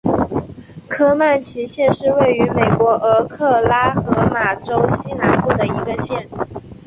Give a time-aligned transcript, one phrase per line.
[0.87, 6.27] 科曼奇县是位于美国俄克拉何马州西南部的一个县。